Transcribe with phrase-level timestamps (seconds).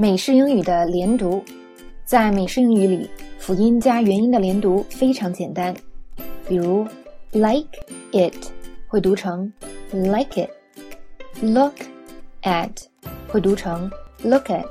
[0.00, 1.44] 美式英语的连读，
[2.06, 5.76] 在美式英语里，辅音加元音的连读非常简单。
[6.48, 6.86] 比如
[7.32, 7.68] ，like
[8.12, 8.32] it
[8.88, 9.52] 会读成
[9.92, 11.74] like it，look
[12.44, 12.70] at
[13.28, 13.90] 会读成
[14.22, 14.64] look at。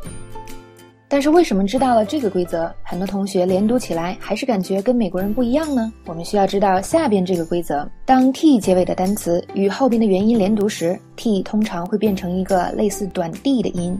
[1.07, 5.93] 但是为什么知道了这个规则，很多同学连读起来还是感觉跟美国人不一样呢？
[6.07, 13.95] 我们需要知道下边这个规则：当 t 结尾的单词与后边的元音连读时，t 通常会变成一个类似短 d 的音。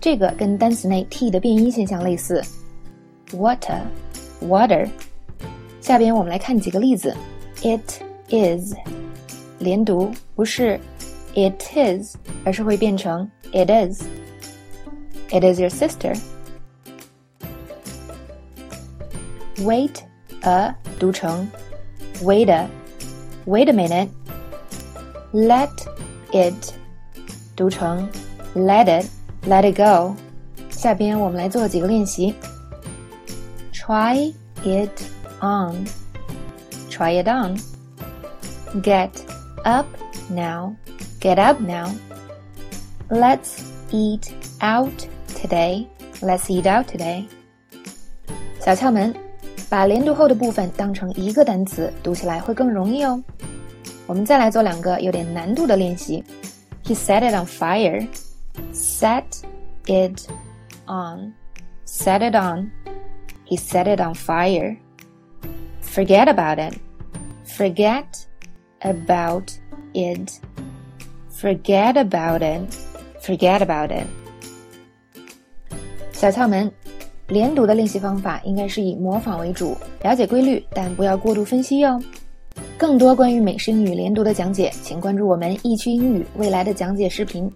[0.00, 2.42] 这个跟单词内 t 的变音现象类似，
[3.32, 4.88] water，water。
[5.80, 7.14] 下边我们来看几个例子，
[7.62, 8.74] it is，
[9.58, 10.80] 连读不是
[11.34, 16.16] it is，而是会变成 it is。It is your sister.
[19.58, 20.02] Wait
[20.42, 21.48] a 读成
[22.22, 22.68] wait a
[23.46, 24.08] wait a minute.
[25.32, 25.70] Let
[26.32, 26.72] it
[27.56, 28.08] 读成
[28.54, 29.06] let it
[29.46, 30.14] let it go。
[30.70, 32.34] 下边我们来做几个练习。
[33.72, 34.32] Try
[34.64, 35.02] it
[35.40, 35.86] on.
[36.90, 37.58] Try it on.
[38.82, 39.10] Get
[39.62, 39.86] up
[40.30, 40.74] now.
[41.20, 41.90] Get up now.
[43.08, 45.86] Let's eat out today.
[46.20, 47.24] Let's eat out today.
[48.60, 49.14] 小窍门，
[49.68, 53.22] 把连读后的部分当成一个单词，读起来会更容易哦。
[54.06, 56.24] 我们再来做两个有点难度的练习。
[56.84, 58.06] He set it on fire.
[58.71, 59.43] set
[59.87, 60.27] it
[60.87, 61.33] on,
[61.85, 62.71] set it on.
[63.45, 64.77] He set it on fire.
[65.81, 66.79] Forget about it.
[67.45, 68.05] Forget
[68.81, 69.51] about
[69.93, 70.39] it.
[71.31, 72.75] Forget about it.
[73.21, 74.05] Forget about it.
[76.11, 76.71] 小窍门，
[77.27, 81.99] 连读的练习方法应该是以模仿为主，了解规律，但不要过度分析哟。
[82.77, 87.51] 更多关于美式英语连读的讲解，请关注我们意趣英语未来的讲解视频。